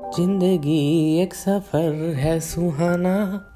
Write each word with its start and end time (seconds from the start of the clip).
ज़िंदगी 0.00 1.20
एक 1.20 1.34
सफ़र 1.34 2.14
है 2.16 2.40
सुहाना। 2.40 3.12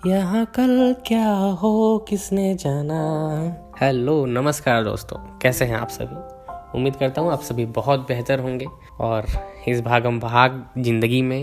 यहाँ 0.06 0.44
कल 0.46 0.94
क्या 1.06 1.28
हो, 1.60 1.98
किसने 2.08 2.54
जाना? 2.54 2.98
हेलो, 3.80 4.26
नमस्कार 4.26 4.84
दोस्तों। 4.84 5.18
कैसे 5.38 5.64
हैं 5.64 5.76
आप 5.76 5.88
सभी? 5.88 6.16
उम्मीद 6.78 6.96
करता 6.96 7.20
हूँ 7.20 7.32
आप 7.32 7.40
सभी 7.40 7.66
बहुत 7.66 8.00
बेहतर 8.00 8.40
होंगे 8.40 8.66
और 9.00 9.26
इस 9.68 9.80
भागम 9.80 10.20
भाग 10.20 10.64
ज़िंदगी 10.78 11.22
में 11.22 11.40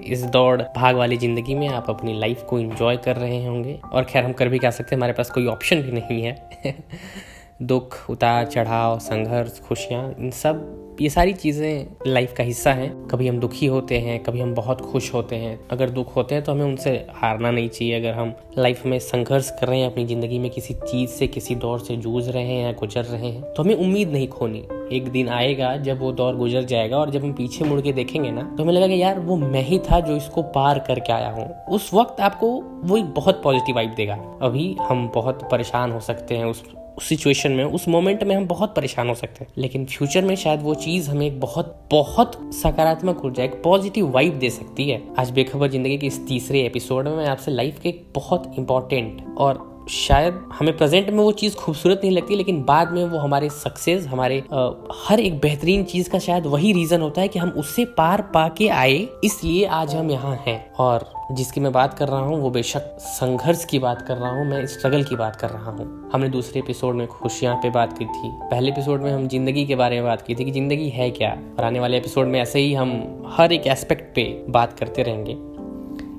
इस 0.00 0.24
दौड़ 0.24 0.62
भाग 0.62 0.96
वाली 0.96 1.16
ज़िंदगी 1.16 1.54
में 1.54 1.68
आप 1.68 1.90
अपनी 1.90 2.18
लाइफ 2.20 2.42
को 2.42 2.58
एंजॉय 2.58 2.96
कर 2.96 3.16
रहे 3.16 3.44
होंगे। 3.46 3.80
और 3.92 4.04
खैर, 4.04 4.24
हम 4.24 4.32
कर 4.32 4.48
भी 4.48 4.58
क्या 4.58 4.70
सकते 4.70 4.94
हैं? 4.94 4.98
हमारे 4.98 5.12
पास 5.12 5.30
कोई 5.30 5.46
ऑप्शन 5.46 5.82
भी 5.82 5.92
नहीं 5.92 6.22
है। 6.22 6.74
दुख 7.62 8.10
उतार 8.10 8.46
चढ़ाव 8.46 8.98
संघर्ष, 8.98 9.60
खुशियाँ, 9.60 10.14
इन 10.18 10.30
सब 10.30 10.87
ये 10.98 11.08
सारी 11.10 11.32
चीज़ें 11.32 11.96
लाइफ 12.06 12.32
का 12.36 12.44
हिस्सा 12.44 12.70
हैं। 12.72 12.90
कभी 13.08 13.26
हम 13.28 13.38
दुखी 13.40 13.66
होते 13.66 13.98
हैं, 13.98 14.18
कभी 14.22 14.40
हम 14.40 14.54
बहुत 14.54 14.80
खुश 14.82 15.12
होते 15.14 15.36
हैं। 15.36 15.58
अगर 15.70 15.90
दुख 15.90 16.14
होते 16.16 16.34
हैं 16.34 16.44
तो 16.44 16.52
हमें 16.52 16.64
उनसे 16.64 16.90
हारना 17.14 17.50
नहीं 17.50 17.68
चाहिए। 17.68 18.00
अगर 18.00 18.14
हम 18.14 18.32
लाइफ 18.58 18.84
में 18.86 18.98
संघर्ष 18.98 19.50
कर 19.50 19.68
रहे 19.68 19.78
हैं, 19.80 19.90
अपनी 19.90 20.04
ज़िंदगी 20.06 20.38
में 20.38 20.50
किसी 20.50 20.74
चीज़ 20.76 21.10
से, 21.10 21.26
किसी 21.26 21.54
दौर 21.56 21.78
से 21.80 21.96
जूझ 21.96 22.28
रहे 22.28 22.42
हैं 22.44 22.64
या 22.64 22.72
गुजर 22.72 23.04
रहे 23.04 23.28
हैं 23.28 23.42
तो 23.44 23.62
हमें 23.62 23.74
उम्मीद 23.74 24.10
नहीं 24.12 24.28
खोनी। 24.28 24.64
एक 24.92 25.08
दिन 25.08 25.28
आएगा, 25.28 25.76
जब 25.76 26.00
वो 26.00 26.10
दौर 26.12 26.36
गुजर 26.36 26.64
जाएगा 26.64 26.98
और 26.98 27.10
जब 27.10 27.24
हम 27.24 27.32
पीछे 27.32 27.64
मुड़ 27.64 27.80
के 27.80 27.92
देखेंगे 27.92 28.30
ना 28.30 28.42
तो 28.48 28.62
हमें 28.62 28.72
लगा 28.72 28.88
कि 28.88 29.00
यार, 29.02 29.18
वो 29.18 29.36
मैं 29.36 29.62
ही 29.62 29.78
था 29.80 30.00
जो 30.00 30.16
इसको 30.16 30.42
पार 30.50 30.78
करके 30.78 31.12
आया 31.12 31.30
हूँ। 31.30 31.48
उस 31.70 31.92
वक्त 31.94 32.20
आपको 32.20 32.50
वो 32.82 32.96
एक 32.96 33.14
बहुत 33.14 33.42
पॉजिटिव 33.44 33.74
वाइब 33.76 33.94
देगा। 33.96 34.14
अभी 34.42 34.74
हम 34.80 35.08
बहुत 35.14 35.48
परेशान 35.50 35.92
हो 35.92 36.00
सकते 36.00 36.36
हैं 36.36 36.44
उस 36.46 36.64
सिचुएशन 37.02 37.52
में, 37.52 37.64
उस 37.64 37.88
मोमेंट 37.88 38.22
में 38.22 38.36
हम 38.36 38.46
बहुत 38.46 38.74
परेशान 38.74 39.08
हो 39.08 39.14
सकते 39.14 39.44
हैं। 39.44 39.52
लेकिन 39.58 39.84
फ्यूचर 39.86 40.22
में 40.22 40.36
शायद 40.36 40.62
वो 40.62 40.74
चीज़ 40.74 41.10
हमें 41.10 41.26
एक 41.26 41.40
बहुत 41.40 41.88
बहुत 41.90 42.50
सकारात्मक 42.52 43.24
ऊर्जा, 43.24 43.44
एक 43.44 43.62
पॉजिटिव 43.62 44.10
वाइब 44.10 44.38
दे 44.38 44.50
सकती 44.50 44.90
है। 44.90 45.02
आज 45.18 45.30
बेखबर 45.30 45.70
ज़िंदगी 45.70 45.98
के 45.98 46.06
इस 46.06 46.26
तीसरे 46.26 46.60
एपिसोड 46.62 47.08
में 47.08 47.16
मैं 47.16 47.26
आपसे 47.26 47.50
लाइफ 47.50 47.80
के 47.80 47.88
एक 47.88 48.06
बहुत 48.14 48.54
इंपॉर्टेंट 48.58 49.38
और 49.38 49.77
शायद 49.88 50.40
हमें 50.58 50.76
प्रेजेंट 50.76 51.08
में 51.10 51.18
वो 51.18 51.30
चीज़ 51.32 51.54
खूबसूरत 51.56 52.00
नहीं 52.04 52.12
लगती 52.12 52.36
लेकिन 52.36 52.62
बाद 52.62 52.90
में 52.92 53.04
वो 53.04 53.18
हमारे 53.18 53.48
सक्सेस 53.50 54.06
हमारे 54.06 54.42
आ, 54.52 54.70
हर 54.94 55.20
एक 55.20 55.38
बेहतरीन 55.40 55.84
चीज़ 55.84 56.10
का 56.10 56.18
शायद 56.18 56.46
वही 56.46 56.72
रीज़न 56.72 57.00
होता 57.00 57.20
है 57.20 57.28
कि 57.28 57.38
हम 57.38 57.48
उससे 57.50 57.84
पार 57.84 58.22
पा 58.34 58.48
के 58.48 58.68
आए 58.68 58.96
इसलिए 59.24 59.64
आज 59.66 59.94
हम 59.94 60.10
यहाँ 60.10 60.34
हैं। 60.46 60.72
और 60.72 61.08
जिसकी 61.32 61.60
मैं 61.60 61.72
बात 61.72 61.94
कर 61.94 62.08
रहा 62.08 62.20
हूँ 62.20 62.40
वो 62.40 62.50
बेशक 62.50 62.96
संघर्ष 63.00 63.64
की 63.64 63.78
बात 63.78 64.02
कर 64.02 64.16
रहा 64.16 64.30
हूँ 64.30 64.44
मैं 64.46 64.66
स्ट्रगल 64.66 65.04
की 65.04 65.16
बात 65.16 65.36
कर 65.36 65.50
रहा 65.50 65.70
हूँ। 65.70 66.10
हमने 66.12 66.28
दूसरे 66.28 66.60
एपिसोड 66.60 66.94
में 66.94 67.06
खुशियाँ 67.06 67.56
पे 67.56 67.70
बात 67.70 67.98
की 67.98 68.04
थी। 68.04 68.30
पहले 68.50 68.70
एपिसोड 68.70 69.02
में 69.02 69.12
हम 69.12 69.26
ज़िंदगी 69.28 69.66
के 69.66 69.76
बारे 69.76 69.96
में 69.96 70.04
बात 70.04 70.22
की 70.22 70.34
थी 70.34 70.44
कि 70.44 70.50
ज़िंदगी 70.50 70.88
है 70.88 71.10
क्या 71.10 71.30
और 71.58 71.64
आने 71.64 71.80
वाले 71.80 71.96
एपिसोड 71.96 72.26
में 72.26 72.40
ऐसे 72.40 72.60
ही 72.60 72.74
हम 72.74 73.22
हर 73.30 73.52
एक 73.52 73.66
एस्पेक्ट 73.66 74.14
पे 74.14 74.24
बात 74.48 74.78
करते 74.78 75.02
रहेंगे। 75.02 75.36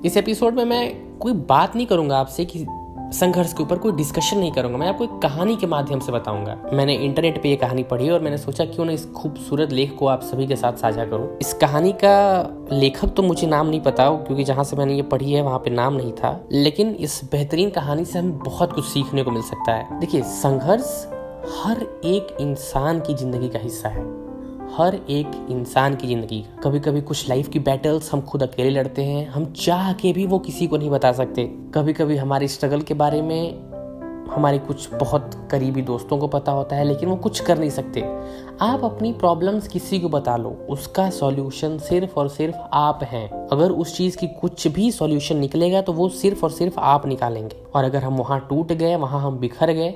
इस 0.08 0.16
एपिसोड 0.16 0.54
में 0.54 0.64
मैं 0.64 1.18
कोई 1.18 1.32
बात 1.32 1.76
नहीं 1.76 1.86
करूँगा 1.86 2.18
आपसे 2.18 2.44
कि 2.44 2.66
संघर्ष 3.12 3.52
के 3.52 3.62
ऊपर 3.62 3.78
कोई 3.78 3.92
डिस्कशन 3.92 4.38
नहीं 4.38 4.52
करूँगा। 4.52 4.78
मैं 4.78 4.88
आपको 4.88 5.04
एक 5.04 5.18
कहानी 5.22 5.56
के 5.56 5.66
माध्यम 5.66 6.00
से 6.00 6.12
बताऊँगा। 6.12 6.56
मैंने 6.72 6.94
इंटरनेट 6.94 7.42
पे 7.42 7.48
ये 7.48 7.56
कहानी 7.56 7.82
पढ़ी 7.82 8.10
और 8.10 8.20
मैंने 8.20 8.38
सोचा 8.38 8.64
क्यों 8.64 8.84
ना 8.84 8.92
इस 8.92 9.06
खूबसूरत 9.12 9.72
लेख 9.72 9.96
को 9.98 10.06
आप 10.06 10.22
सभी 10.22 10.46
के 10.46 10.56
साथ 10.56 10.72
साझा 10.72 11.04
करूँ। 11.04 11.28
इस 11.38 11.52
कहानी 11.54 11.92
का 12.04 12.68
लेखक 12.72 13.14
तो 13.16 13.22
मुझे 13.22 13.46
नाम 13.46 13.66
नहीं 13.66 13.80
पता, 13.80 14.08
क्योंकि 14.16 14.44
जहाँ 14.44 14.64
से 14.64 14.76
मैंने 14.76 14.94
ये 14.94 15.02
पढ़ी 15.02 15.32
है, 15.32 15.42
वहाँ 15.42 15.58
पे 15.58 15.70
नाम 15.70 15.94
नहीं 15.94 16.12
था। 16.12 16.40
लेकिन 16.52 16.94
इस 16.94 17.20
बेहतरीन 17.32 17.70
कहानी 17.70 18.04
से 18.04 18.18
हमें 18.18 18.38
बहुत 18.38 18.72
कुछ 18.72 18.84
सीखने 18.84 19.22
को 19.22 19.30
मिल 19.30 19.42
सकता 19.42 19.72
है। 19.72 20.00
देखिए, 20.00 20.22
संघर्ष 20.22 21.06
हर 21.56 21.82
एक 22.04 22.36
इंसान 22.40 23.00
की 23.00 23.14
ज़िंदगी 23.14 23.48
का 23.48 23.58
हिस्सा 23.58 23.88
है। 23.88 24.02
हर 24.70 24.94
एक 24.94 25.46
इंसान 25.50 25.94
की 25.94 26.06
ज़िंदगी। 26.06 26.40
का 26.40 26.60
कभी 26.62 26.80
कभी 26.80 27.00
कुछ 27.00 27.28
लाइफ 27.28 27.48
की 27.48 27.58
बैटल्स 27.58 28.12
हम 28.12 28.20
खुद 28.20 28.42
अकेले 28.42 28.70
लड़ते 28.70 29.04
हैं, 29.04 29.28
हम 29.28 29.52
चाह 29.52 29.92
के 29.92 30.12
भी 30.12 30.26
वो 30.26 30.38
किसी 30.38 30.66
को 30.66 30.76
नहीं 30.76 30.90
बता 30.90 31.12
सकते। 31.12 31.44
कभी 31.74 31.92
कभी 31.92 32.16
हमारी 32.16 32.48
स्ट्रगल 32.48 32.80
के 32.80 32.94
बारे 32.94 33.22
में 33.22 33.70
हमारे 34.30 34.58
कुछ 34.58 34.94
बहुत 34.94 35.48
करीबी 35.50 35.82
दोस्तों 35.82 36.18
को 36.18 36.26
पता 36.26 36.52
होता 36.52 36.76
है, 36.76 36.84
लेकिन 36.84 37.08
वो 37.08 37.16
कुछ 37.16 37.40
कर 37.40 37.58
नहीं 37.58 37.70
सकते। 37.70 38.00
आप 38.60 38.84
अपनी 38.84 39.12
प्रॉब्लम्स 39.12 39.68
किसी 39.68 40.00
को 40.00 40.08
बता 40.08 40.36
लो, 40.36 40.66
उसका 40.70 41.10
सॉल्यूशन 41.10 41.78
सिर्फ़ 41.78 42.14
और 42.14 42.28
सिर्फ़ 42.28 42.56
आप 42.72 43.00
हैं। 43.02 43.48
अगर 43.48 43.70
उस 43.70 43.96
चीज़ 43.96 44.16
की 44.16 44.26
कुछ 44.26 44.68
भी 44.68 44.90
सॉल्यूशन 44.90 45.36
निकलेगा 45.36 45.80
तो 45.80 45.92
वो 45.92 46.08
सिर्फ़ 46.08 46.44
और 46.44 46.50
सिर्फ़ 46.50 46.78
आप 46.78 47.06
निकालेंगे। 47.06 47.56
और 47.74 47.84
अगर 47.84 48.02
हम 48.02 48.16
वहाँ 48.16 48.46
टूट 48.50 48.72
गए, 48.72 48.96
वहाँ 48.96 49.20
हम 49.20 49.38
बिखर 49.38 49.72
गए 49.72 49.94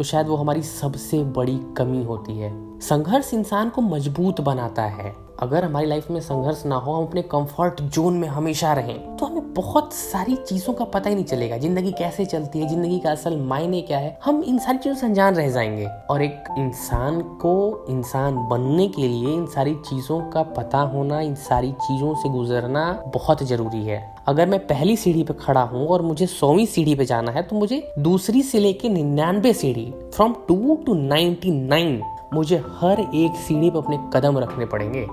तो 0.00 0.04
शायद 0.04 0.26
वो 0.26 0.36
हमारी 0.36 0.62
सबसे 0.62 1.24
बड़ी 1.24 1.60
कमी 1.76 2.04
होती 2.04 2.38
है। 2.38 2.80
संघर्ष 2.80 3.34
इंसान 3.34 3.70
को 3.70 3.82
मज़बूत 3.82 4.40
बनाता 4.40 4.82
है। 4.82 5.16
अगर 5.42 5.64
हमारी 5.64 5.86
लाइफ 5.86 6.10
में 6.10 6.20
संघर्ष 6.20 6.64
ना 6.66 6.76
हो, 6.76 6.92
हम 6.92 7.06
अपने 7.06 7.22
कंफर्ट 7.24 7.80
जोन 7.84 8.14
में 8.14 8.26
हमेशा 8.28 8.72
रहें 8.72 9.16
तो 9.16 9.26
हमें 9.26 9.52
बहुत 9.54 9.92
सारी 9.92 10.34
चीज़ों 10.38 10.72
का 10.74 10.84
पता 10.86 11.08
ही 11.08 11.14
नहीं 11.14 11.24
चलेगा। 11.24 11.56
ज़िंदगी 11.58 11.92
कैसे 11.92 12.24
चलती 12.24 12.60
है, 12.60 12.68
ज़िंदगी 12.68 12.98
का 12.98 13.10
असल 13.10 13.36
मायने 13.42 13.80
क्या 13.82 13.98
है, 13.98 14.18
हम 14.24 14.42
इन 14.42 14.58
सारी 14.58 14.78
चीज़ों 14.78 14.96
से 14.96 15.06
अनजान 15.06 15.34
रह 15.34 15.50
जाएँगे। 15.50 15.86
और 16.10 16.22
एक 16.22 16.44
इंसान 16.58 17.20
को, 17.40 17.86
इंसान 17.90 18.36
बनने 18.48 18.88
के 18.88 19.02
लिए 19.02 19.34
इन 19.34 19.46
सारी 19.46 19.74
चीज़ों 19.88 20.20
का 20.30 20.42
पता 20.52 20.80
होना, 20.80 21.20
इन 21.20 21.34
सारी 21.34 21.72
चीज़ों 21.72 22.14
से 22.14 22.28
गुजरना 22.28 22.90
बहुत 23.14 23.42
ज़रूरी 23.42 23.84
है। 23.84 24.02
अगर 24.28 24.48
मैं 24.48 24.60
पहली 24.66 24.96
सीढ़ी 24.96 25.22
पे 25.22 25.34
खड़ा 25.40 25.62
हूँ 25.62 25.86
और 25.88 26.02
मुझे 26.02 26.26
सौवीं 26.26 26.66
सीढ़ी 26.66 26.94
पे 26.94 27.04
जाना 27.04 27.30
है 27.30 27.42
तो 27.42 27.56
मुझे 27.56 27.82
दूसरी 27.98 28.42
से 28.42 28.58
लेके 28.58 28.88
निन्यानवे 28.88 29.52
सीढ़ी 29.52 29.92
from 30.14 30.34
two 30.48 30.76
to 30.86 30.94
ninety 30.94 31.50
nine 31.50 32.00
मुझे 32.34 32.56
हर 32.78 33.00
एक 33.00 33.36
सीढ़ी 33.38 33.70
पे 33.70 33.78
अपने 33.78 33.98
कदम 34.14 34.38
रखने 34.38 34.66
पड़ेंगे। 34.66 35.06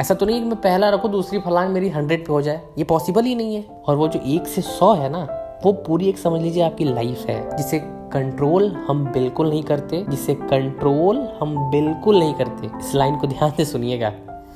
ऐसा 0.00 0.14
तो 0.14 0.26
नहीं 0.26 0.40
कि 0.42 0.46
मैं 0.46 0.60
पहला 0.60 0.88
रखूँ, 0.90 1.10
दूसरी 1.10 1.38
फलांग 1.38 1.70
मेरी 1.70 1.88
हंड्रेड 1.88 2.26
पे 2.26 2.32
हो 2.32 2.42
जाए। 2.42 2.60
ये 2.78 2.84
पॉसिबल 2.84 3.24
ही 3.24 3.34
नहीं 3.34 3.56
है। 3.56 3.64
और 3.86 3.96
वो 3.96 4.08
जो 4.08 4.20
एक 4.26 4.46
से 4.46 4.62
सौ 4.62 4.94
है 4.94 5.08
ना, 5.08 5.28
वो 5.64 5.72
पूरी 5.72 6.08
एक 6.08 6.18
समझ 6.18 6.42
लीजिए 6.42 6.62
आपकी 6.62 6.84
लाइफ 6.84 7.26
है, 7.26 7.56
जिसे 7.56 7.78
कंट्रोल 7.84 8.72
हम 8.88 9.04
बिल्कुल 9.12 9.48
नहीं 9.48 9.62
करते, 9.62 10.04
जिसे 10.08 10.34
कंट्रोल 10.34 11.28
हम 11.40 11.70
बिल्कुल 11.70 12.18
नहीं 12.18 12.34
करते। 12.34 12.70
इस 12.78 12.94
लाइन 12.94 13.16
को 13.16 13.26
ध्यान 13.26 13.50
से 13.50 13.64
सुनिएगा। 13.64 14.12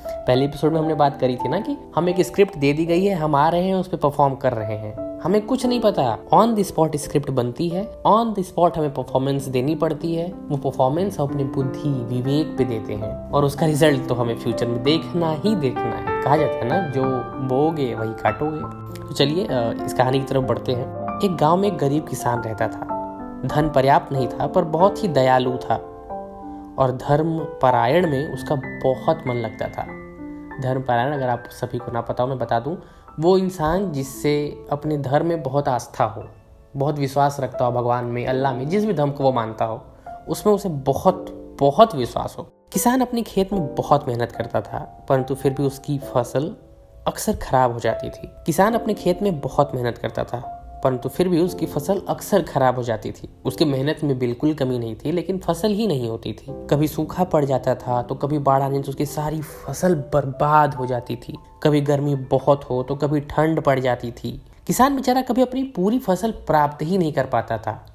पहले 0.07 0.45
एपिसोड 0.45 0.73
में 0.73 0.79
हमने 0.79 0.93
बात 0.93 1.19
करी 1.19 1.35
थी 1.35 1.49
ना 1.49 1.59
कि 1.59 1.77
हम 1.95 2.09
एक 2.09 2.21
स्क्रिप्ट 2.21 2.57
दे 2.57 2.73
दी 2.73 2.85
गई 2.85 3.05
है, 3.05 3.15
हम 3.15 3.35
आ 3.35 3.49
रहे 3.49 3.67
हैं, 3.67 3.75
उस 3.75 3.87
पर 3.87 3.97
परफॉर्म 3.97 4.35
कर 4.35 4.53
रहे 4.53 4.77
हैं। 4.77 5.04
हमें 5.25 5.45
कुछ 5.45 5.65
नहीं 5.65 5.79
पता। 5.79 6.17
ऑन 6.33 6.55
द 6.55 6.61
स्पॉट 6.61 6.95
स्क्रिप्ट 6.95 7.29
बनती 7.29 7.69
है। 7.69 7.99
ऑन 8.05 8.33
द 8.33 8.41
स्पॉट 8.41 8.77
हमें 8.77 8.93
परफॉर्मेंस 8.93 9.45
देनी 9.45 9.75
पड़ती 9.75 10.15
है। 10.15 10.33
वो 10.47 10.57
परफॉर्मेंस 10.57 11.21
अपनी 11.21 11.43
बुद्धि, 11.43 11.89
विवेक 11.89 12.57
पे 12.57 12.63
देते 12.63 12.93
हैं। 12.93 13.31
और 13.31 13.45
उसका 13.45 13.65
रिज़ल्ट 13.65 14.07
तो 14.07 14.15
हमें 14.15 14.35
फ्यूचर 14.35 14.67
में 14.67 14.83
देखना 14.83 15.31
ही 15.31 15.55
देखना 15.55 15.81
है। 15.81 16.23
कहा 16.23 16.37
जाता 16.37 16.53
है 16.53 16.67
ना, 16.67 16.89
जो 16.89 17.03
बोगे 17.47 17.95
वही 17.95 18.13
काटोगे। 18.13 18.59
तो 19.07 19.13
चलिए 19.13 19.47
इस 19.85 19.93
कहानी 19.93 20.19
की 20.19 20.25
तरफ़ 20.25 20.43
बढ़ते 20.43 20.71
हैं। 20.71 21.19
एक 21.23 21.37
गाँव 21.37 21.57
में 21.57 21.67
एक 21.67 21.77
गरीब 21.77 22.07
किसान 22.07 22.41
रहता 22.41 22.67
था। 22.67 22.85
धन 23.45 23.71
पर्याप्त 23.75 24.13
नहीं 24.13 24.27
था, 24.27 24.47
पर 24.47 24.63
बहुत 24.63 25.03
ही 25.03 25.07
दयालु 25.07 25.57
था। 25.57 25.75
और 26.79 26.91
धर्म 26.91 27.39
परायण 27.39 28.11
में 28.11 28.33
उसका 28.33 28.55
बहुत 28.55 29.23
मन 29.27 29.35
लगता 29.35 29.67
था। 29.67 29.85
धर्म 30.61 30.81
परायण 30.81 31.13
अगर 31.13 31.29
आप 31.29 31.43
सभी 31.47 31.77
को 31.77 31.91
ना 31.91 32.01
पता 32.01 32.23
हो, 32.23 32.29
मैं 32.29 32.39
बता 32.39 32.59
दूँ 32.59 32.77
वो 33.19 33.37
इंसान 33.37 33.91
जिससे 33.91 34.65
अपने 34.71 34.97
धर्म 34.97 35.25
में 35.25 35.43
बहुत 35.43 35.67
आस्था 35.67 36.03
हो, 36.03 36.23
बहुत 36.75 36.99
विश्वास 36.99 37.39
रखता 37.39 37.65
हो 37.65 37.71
भगवान 37.71 38.05
में, 38.05 38.25
अल्लाह 38.27 38.53
में, 38.53 38.69
जिस 38.69 38.85
भी 38.85 38.93
धर्म 38.93 39.11
को 39.11 39.23
वो 39.23 39.31
मानता 39.31 39.65
हो, 39.65 39.81
उसमें 40.27 40.53
उसे 40.53 40.69
बहुत 40.69 41.25
बहुत 41.59 41.95
विश्वास 41.95 42.35
हो। 42.39 42.43
किसान 42.71 43.01
अपने 43.01 43.21
खेत 43.21 43.53
में 43.53 43.75
बहुत 43.75 44.07
मेहनत 44.07 44.31
करता 44.31 44.61
था, 44.61 45.05
परंतु 45.09 45.35
फिर 45.35 45.53
भी 45.53 45.63
उसकी 45.63 45.97
फ़सल 45.97 46.55
अक्सर 47.07 47.35
खराब 47.35 47.73
हो 47.73 47.79
जाती 47.79 48.09
थी। 48.09 48.29
किसान 48.45 48.73
अपने 48.73 48.93
खेत 48.93 49.21
में 49.21 49.39
बहुत 49.39 49.75
मेहनत 49.75 49.97
करता 49.97 50.23
था 50.23 50.54
परंतु 50.85 51.09
फिर 51.09 51.27
भी 51.29 51.39
उसकी 51.39 51.65
फ़सल 51.65 52.01
अक्सर 52.09 52.41
खराब 52.41 52.75
हो 52.75 52.83
जाती 52.83 53.11
थी। 53.11 53.29
उसकी 53.45 53.65
मेहनत 53.65 53.99
में 54.03 54.17
बिल्कुल 54.19 54.53
कमी 54.53 54.79
नहीं 54.79 54.95
थी, 54.95 55.11
लेकिन 55.11 55.37
फ़सल 55.37 55.71
ही 55.71 55.87
नहीं 55.87 56.09
होती 56.09 56.33
थी। 56.33 56.67
कभी 56.69 56.87
सूखा 56.87 57.23
पड़ 57.23 57.45
जाता 57.45 57.75
था 57.75 58.01
तो 58.01 58.15
कभी 58.15 58.39
बाढ़ 58.39 58.61
आने 58.61 58.83
से 58.83 58.89
उसकी 58.89 59.05
सारी 59.05 59.41
फ़सल 59.41 59.95
बर्बाद 59.95 60.73
हो 60.73 60.85
जाती 60.85 61.15
थी। 61.15 61.37
कभी 61.63 61.81
गर्मी 61.81 62.15
बहुत 62.15 62.63
हो 62.63 62.83
तो 62.83 62.95
कभी 62.95 63.19
ठंड 63.19 63.61
पड़ 63.61 63.79
जाती 63.79 64.11
थी। 64.11 64.41
किसान 64.67 64.95
बेचारा 64.95 65.21
कभी 65.21 65.41
अपनी 65.41 65.63
पूरी 65.63 65.99
फ़सल 65.99 66.31
प्राप्त 66.31 66.81
ही 66.81 66.97
नहीं 66.97 67.13
कर 67.13 67.25
पाता 67.25 67.57
था। 67.57 67.85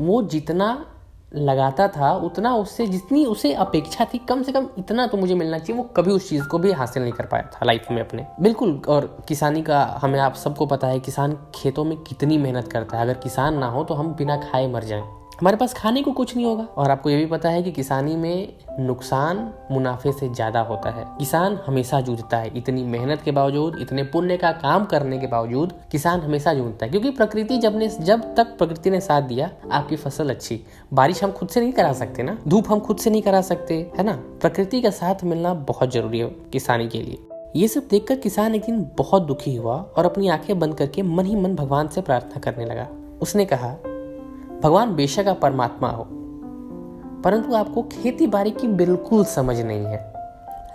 वो 0.00 0.22
जितना 0.22 0.91
लगाता 1.34 1.88
था, 1.88 2.12
उतना 2.12 2.54
उससे 2.54 2.86
जितनी 2.86 3.24
उसे 3.24 3.52
अपेक्षा 3.54 4.04
थी, 4.04 4.18
कम 4.18 4.42
से 4.42 4.52
कम 4.52 4.68
इतना 4.78 5.06
तो 5.06 5.16
मुझे 5.16 5.34
मिलना 5.34 5.58
चाहिए, 5.58 5.82
वो 5.82 5.88
कभी 5.96 6.10
उस 6.10 6.28
चीज़ 6.28 6.44
को 6.44 6.58
भी 6.58 6.72
हासिल 6.72 7.02
नहीं 7.02 7.12
कर 7.12 7.26
पाया 7.26 7.42
था 7.42 7.66
लाइफ 7.66 7.86
में 7.90 8.00
अपने। 8.02 8.26
बिल्कुल, 8.40 8.82
और 8.88 9.24
किसानी 9.28 9.62
का 9.62 9.98
हमें 10.02 10.20
आप 10.20 10.34
सबको 10.34 10.66
पता 10.66 10.86
है, 10.86 11.00
किसान 11.00 11.38
खेतों 11.54 11.84
में 11.84 11.96
कितनी 11.98 12.38
मेहनत 12.38 12.68
करता 12.68 12.96
है। 12.96 13.02
अगर 13.02 13.14
किसान 13.14 13.58
ना 13.58 13.66
हो 13.66 13.84
तो 13.84 13.94
हम 13.94 14.14
बिना 14.14 14.36
खाए 14.36 14.68
मर 14.68 14.84
जाएँ। 14.84 15.21
हमारे 15.42 15.56
पास 15.56 15.74
खाने 15.74 16.02
को 16.02 16.12
कुछ 16.12 16.36
नहीं 16.36 16.46
होगा। 16.46 16.64
और 16.64 16.90
आपको 16.90 17.10
ये 17.10 17.16
भी 17.16 17.26
पता 17.26 17.48
है 17.48 17.62
कि 17.62 17.72
किसानी 17.72 18.16
में 18.16 18.52
नुकसान 18.80 19.54
मुनाफे 19.70 20.12
से 20.12 20.28
ज़्यादा 20.28 20.60
होता 20.60 20.90
है। 20.90 21.04
किसान 21.18 21.58
हमेशा 21.66 22.00
जूझता 22.00 22.36
है। 22.36 22.58
इतनी 22.58 22.82
मेहनत 22.82 23.22
के 23.22 23.30
बावजूद, 23.30 23.78
इतने 23.80 24.02
पुण्य 24.02 24.36
का 24.36 24.52
काम 24.52 24.84
करने 24.84 25.18
के 25.18 25.26
बावजूद 25.26 25.72
किसान 25.92 26.20
हमेशा 26.20 26.54
जूझता 26.54 26.86
है। 26.86 26.90
क्योंकि 26.90 27.10
प्रकृति 27.10 27.58
जब 27.58 27.76
ने, 27.76 27.88
जब 27.88 28.34
तक 28.34 28.44
प्रकृति 28.44 28.90
ने 28.90 29.00
साथ 29.00 29.22
दिया, 29.22 29.50
आपकी 29.72 29.96
फ़सल 29.96 30.30
अच्छी। 30.30 30.64
बारिश 30.92 31.24
हम 31.24 31.32
खुद 31.32 31.48
से 31.48 31.60
नहीं 31.60 31.72
करा 31.72 31.92
सकते 31.92 32.22
ना। 32.22 32.38
धूप 32.48 32.64
हम 32.68 32.80
खुद 32.80 32.96
से 32.96 33.10
नहीं 33.10 33.22
करा 33.22 33.40
सकते, 33.40 33.92
है 33.98 34.04
ना? 34.04 34.12
प्रकृति 34.12 34.82
का 34.82 34.90
साथ 34.90 35.14
मिलना 35.24 35.54
बहुत 35.54 35.92
ज़रूरी 35.92 36.18
है 36.18 36.26
किसानी 36.28 36.88
के 36.88 36.98
लिए। 36.98 37.18
ये 37.56 37.68
सब 37.68 37.88
देखकर 37.90 38.16
किसान 38.16 38.54
एक 38.54 38.62
दिन 38.62 38.90
बहुत 38.98 39.22
दुखी 39.22 39.56
हुआ 39.56 39.76
और 39.76 40.04
अपनी 40.04 40.28
आँखें 40.28 40.58
बंद 40.58 40.74
करके 40.74 41.02
मन 41.02 41.26
ही 41.26 41.36
मन 41.36 41.54
भगवान 41.54 41.88
से 41.88 42.00
प्रार्थना 42.00 42.40
करने 42.40 42.64
लगा। 42.64 42.88
उसने 43.22 43.44
कहा 43.44 43.76
भगवान 44.62 44.94
बेशक 44.94 45.28
आप 45.28 45.38
परमात्मा 45.40 45.88
हो, 45.88 46.06
परंतु 47.24 47.54
आपको 47.54 47.82
खेती 47.82 48.26
बाड़ी 48.26 48.50
की 48.50 48.68
बिल्कुल 48.68 49.24
समझ 49.24 49.60
नहीं 49.60 49.84
है। 49.84 50.12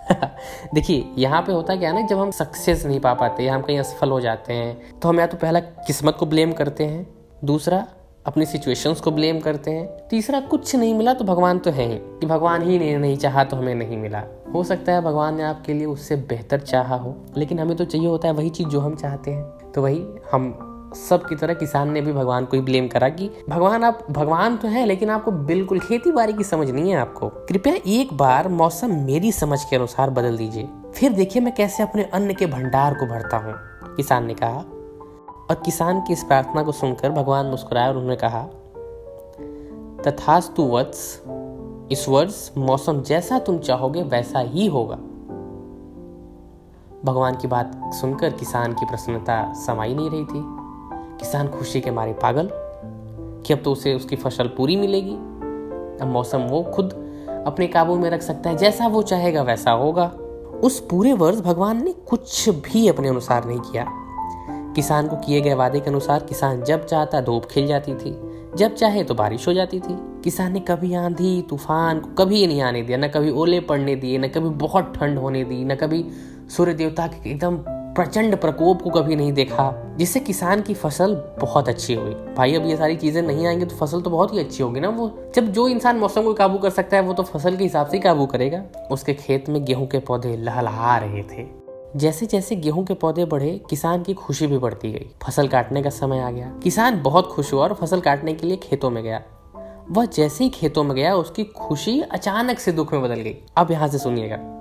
देखिए, 0.74 1.06
यहाँ 1.18 1.42
पे 1.42 1.54
होता 1.54 1.76
क्या 1.76 1.90
है 1.90 1.96
ना, 1.96 2.08
जब 2.08 2.18
हम 2.18 2.32
सक्सेस 2.32 2.86
नहीं 2.86 3.00
पा 3.00 3.14
पाते 3.14 3.48
हम 3.48 3.62
कहीं 3.62 3.80
असफल 3.80 4.10
हो 4.10 4.20
जाते 4.22 4.54
हैं 4.54 5.00
तो 5.00 5.10
हम 5.10 5.20
या 5.20 5.28
तो 5.28 5.38
पहला 5.38 5.60
किस्मत 5.60 6.16
को 6.20 6.26
ब्लेम 6.26 6.52
करते 6.54 6.86
हैं, 6.86 7.08
दूसरा 7.46 7.86
अपनी 8.26 8.46
सिचुएशंस 8.46 9.02
को 9.02 9.12
ब्लेम 9.12 9.40
करते 9.40 9.72
हैं, 9.72 9.88
तीसरा 10.10 10.40
कुछ 10.42 10.76
नहीं 10.76 10.94
मिला 10.94 11.14
तो 11.14 11.26
भगवान 11.26 11.60
तो 11.60 11.72
है 11.72 11.88
ही, 11.88 11.98
कि 11.98 12.26
भगवान 12.26 12.70
ही 12.70 12.80
ने 12.80 12.96
नहीं 12.98 13.18
चाहा 13.18 13.44
तो 13.44 13.58
हमें 13.58 13.76
नहीं 13.76 13.98
मिला। 13.98 14.24
हो 14.54 14.64
सकता 14.64 14.94
है 14.94 15.02
भगवान 15.02 15.36
ने 15.36 15.44
आपके 15.44 15.74
लिए 15.74 15.86
उससे 15.86 16.16
बेहतर 16.16 16.60
चाहा 16.62 16.96
हो, 16.96 17.16
लेकिन 17.38 17.60
हमें 17.60 17.76
तो 17.78 17.86
चाहिए 17.86 18.08
होता 18.08 18.28
है 18.28 18.34
वही 18.34 18.50
चीज़ 18.50 18.68
जो 18.68 18.80
हम 18.80 18.96
चाहते 18.96 19.32
हैं 19.32 19.72
तो 19.72 19.82
वही 19.82 20.06
हम 20.32 20.67
सब 21.10 21.26
की 21.26 21.36
तरह 21.36 21.54
किसान 21.54 21.92
ने 21.92 22.02
भी 22.02 22.14
भगवान 22.14 22.46
को 22.46 22.58
ही 22.58 22.64
ब्लेम 22.64 22.88
करा 22.88 23.10
कि 23.10 23.32
भगवान 23.50 23.84
आप, 23.84 24.08
भगवान 24.12 24.58
तो 24.58 24.68
है, 24.68 24.86
लेकिन 24.86 25.10
आपको 25.10 25.32
बिल्कुल 25.32 25.80
खेती 25.80 26.12
बाड़ी 26.12 26.34
की 26.34 26.44
समझ 26.44 26.70
नहीं 26.70 26.92
है 26.92 26.98
आपको। 26.98 27.30
कृपया 27.30 27.74
एक 27.88 28.14
बार 28.14 28.48
मौसम 28.48 28.92
मेरी 28.92 29.32
समझ 29.32 29.64
के 29.64 29.76
अनुसार 29.76 30.10
बदल 30.10 30.38
दीजिए। 30.38 30.70
फिर 30.96 31.12
देखिए 31.12 31.42
मैं 31.42 31.56
कैसे 31.56 31.84
अपने 31.84 32.04
अन्न 32.04 32.34
के 32.34 32.46
भंडार 32.46 32.94
को 32.94 33.06
भरता 33.06 33.38
हूँ। 33.38 33.54
किसान 33.96 34.26
ने 34.26 34.34
कहा, 34.34 34.58
और 35.50 35.62
किसान 35.66 36.02
की 36.02 36.14
इस 36.14 36.24
प्रार्थना 36.24 36.64
को 36.64 36.72
सुनकर 36.72 37.10
भगवान 37.10 37.46
मुस्कुराए 37.46 37.88
और 37.88 37.98
उन्होंने 37.98 38.16
कहा, 38.16 38.42
तथास्तु 40.06 40.64
वत्स, 40.64 41.24
इस 41.92 42.06
वर्ष 42.10 42.52
मौसम 42.58 43.02
जैसा 43.02 43.40
तुम 43.40 43.60
चाहोगे 43.60 44.04
वैसा 44.04 44.40
ही 44.40 44.68
होगा। 44.68 44.96
भगवान 47.06 47.36
की 47.36 47.48
बात 47.48 47.82
सुनकर 47.94 48.30
किसान 48.30 48.74
की 48.74 48.86
प्रसन्नता 48.86 49.54
समाई 49.54 49.94
नहीं 49.94 50.10
रही 50.10 50.26
थी। 50.26 50.57
किसान 51.20 51.48
खुशी 51.48 51.82
के 51.82 51.92
मारे 51.92 52.14
पागल, 52.14 52.50
कि 53.46 53.54
अब 53.54 53.62
तो 53.64 53.72
उसे 53.72 53.94
उसकी 53.94 54.16
फ़सल 54.16 54.48
पूरी 54.48 54.76
मिलेगी। 54.76 55.16
अब 56.02 56.08
मौसम 56.08 56.40
वो 56.40 56.62
खुद 56.76 56.94
अपने 57.48 57.68
काबू 57.68 57.96
में 57.96 58.10
रख 58.10 58.22
सकता 58.22 58.50
है, 58.50 58.58
जैसा 58.58 58.88
वो 58.88 59.02
चाहेगा 59.02 59.42
वैसा 59.42 59.72
होगा। 59.72 60.06
उस 60.64 60.80
पूरे 60.80 61.14
वर्ष 61.14 61.40
भगवान 61.40 61.84
ने 61.84 61.92
कुछ 62.08 62.50
भी 62.50 62.88
अपने 62.88 63.08
अनुसार 63.08 63.46
नहीं 63.46 63.60
किया। 63.60 63.86
किसान 64.76 65.08
को 65.08 65.16
किए 65.16 65.42
गए 65.42 65.54
वादे 65.54 65.80
के 65.80 65.90
अनुसार 65.90 66.20
किसान 66.20 66.62
जब 66.64 66.86
चाहता 66.86 67.22
धूप 67.22 67.46
खिल 67.46 67.68
जाती 67.68 67.94
थी, 67.94 68.16
जब 68.56 68.76
चाहे 68.76 69.04
तो 69.04 69.14
बारिश 69.14 69.48
हो 69.48 69.54
जाती 69.54 69.80
थी। 69.80 69.98
किसान 70.24 70.54
ने 70.54 70.60
कभी 70.60 70.94
आंधी, 70.94 71.42
तूफ़ान 71.42 72.00
को 72.00 72.10
कभी 72.16 72.46
नहीं 72.48 72.62
आने 72.62 72.82
दिया, 72.82 72.98
न 72.98 73.08
कभी 73.08 73.32
ओले 73.32 73.60
पड़ने 73.60 73.96
दिए, 73.96 74.18
न 74.18 74.28
कभी 74.28 74.50
बहुत 74.50 74.94
ठंड 74.96 75.18
होने 75.18 75.44
दी, 75.44 75.64
न 75.66 75.76
कभी 75.76 76.06
सूर्य 76.58 76.74
देवता 76.74 77.08
के 77.08 77.30
एकदम 77.32 77.58
प्रचंड 77.98 78.36
प्रकोप 78.38 78.82
को 78.82 78.90
कभी 78.90 79.16
नहीं 79.16 79.34
देखा, 79.34 79.96
जिससे 79.98 80.20
किसान 80.20 80.62
की 80.62 80.74
फ़सल 80.74 81.16
बहुत 81.42 81.70
अच्छी 81.70 81.94
हुई 81.94 82.14
भाई, 82.14 82.56
अब 82.56 82.66
ये 82.66 82.78
सारी 82.78 82.96
चीज़ें 82.96 83.22
नहीं 83.22 83.48
आएँगे 83.48 83.66
तो 83.66 83.76
फ़सल 83.76 84.02
तो 84.02 84.10
बहुत 84.10 84.34
ही 84.34 84.40
अच्छी 84.40 84.64
होगी 84.64 84.80
ना 84.80 84.90
वो। 84.90 85.32
जब 85.36 85.46
जो 85.46 85.68
इंसान 85.68 85.98
मौसम 85.98 86.24
को 86.24 86.34
काबू 86.34 86.58
कर 86.58 86.70
सकता 86.70 86.98
है, 86.98 87.04
वो 87.04 87.14
तो 87.14 87.24
फ़सल 87.24 87.58
के 87.58 87.64
हिसाब 87.64 87.88
से 87.88 87.98
ही 87.98 88.04
काबू 88.04 88.26
करेगा। 88.26 88.64
उसके 88.92 89.14
खेत 89.14 89.50
में 89.50 89.66
गेहूँ 89.66 89.88
के 89.88 90.00
पौधे 90.00 90.38
लहलहा 90.38 90.98
रहे 90.98 91.24
थे। 91.24 91.46
जैसे 91.96 92.26
जैसे 92.26 92.56
गेहूँ 92.56 92.86
के 92.86 92.94
पौधे 92.94 93.26
बढ़े, 93.26 93.62
किसान 93.70 94.04
की 94.04 94.14
खुशी 94.14 94.48
भी 94.48 94.58
बढ़ती 94.58 94.92
गई। 94.92 95.12
फ़सल 95.26 95.48
काटने 95.48 95.84
का 95.84 95.90
समय 95.90 96.20
आ 96.20 96.32
गया। 96.32 96.60
किसान 96.64 97.02
बहुत 97.02 97.28
खुश 97.28 97.54
हुआ 97.54 97.64
और 97.64 97.74
फ़सल 97.74 98.00
काटने 98.00 98.34
के 98.34 98.48
लिए 98.48 98.58
खेतों 98.58 98.90
में 98.90 99.04
गया। 99.04 99.24
वह 99.92 100.06
जैसे 100.06 100.44
ही 100.44 100.50
खेतों 100.50 100.84
में 100.84 100.96
गया, 100.96 101.16
उसकी 101.16 101.44
खुशी 101.44 102.02
अचानक 102.02 102.60
से 102.60 102.72
दुख 102.72 102.94
में 102.94 103.02
बदल 103.02 103.22
गई। 103.22 103.36
अब 103.58 103.72
यहाँ 103.72 103.88
से 103.88 103.98
सुनिएगा। 103.98 104.57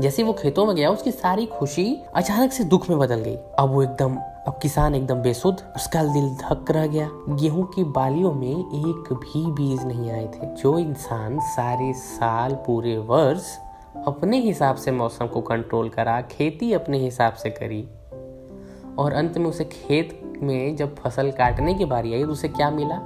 जैसे 0.00 0.22
वो 0.22 0.32
खेतों 0.32 0.66
में 0.66 0.76
गया, 0.76 0.90
उसकी 0.90 1.10
सारी 1.10 1.46
खुशी 1.46 2.02
अचानक 2.14 2.52
से 2.52 2.64
दुख 2.64 2.90
में 2.90 2.98
बदल 2.98 3.16
गई। 3.16 3.36
अब 3.58 3.70
वो 3.70 3.82
एकदम, 3.82 4.16
अब 4.16 4.58
किसान 4.62 4.94
एकदम 4.94 5.14
बेसुध, 5.14 5.62
उसका 5.76 6.02
दिल 6.02 6.28
धक 6.30 6.70
रह 6.70 6.86
गया। 6.86 7.10
गेहूँ 7.28 7.66
की 7.66 7.84
बालियों 7.84 8.32
में 8.32 8.56
एक 8.56 9.12
भी 9.12 9.52
बीज 9.52 9.84
नहीं 9.84 10.10
आए 10.10 10.26
थे। 10.26 10.54
जो 10.54 10.78
इंसान 10.78 11.40
सारे 11.40 11.92
साल, 11.92 12.54
पूरे 12.54 12.98
वर्ष 12.98 13.58
अपने 14.06 14.38
हिसाब 14.38 14.76
से 14.76 14.90
मौसम 14.90 15.26
को 15.26 15.40
कंट्रोल 15.40 15.88
करा, 15.88 16.20
खेती 16.20 16.72
अपने 16.72 16.98
हिसाब 16.98 17.32
से 17.32 17.50
करी 17.50 17.88
और 18.98 19.12
अंत 19.12 19.38
में 19.38 19.46
उसे 19.46 19.64
खेत 19.64 20.32
में 20.42 20.76
जब 20.76 20.96
फ़सल 20.96 21.30
काटने 21.30 21.74
की 21.74 21.84
बारी 21.84 22.14
आई 22.14 22.24
तो 22.24 22.30
उसे 22.30 22.48
क्या 22.48 22.70
मिला? 22.70 22.96